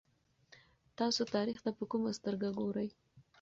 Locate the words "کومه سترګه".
1.91-2.49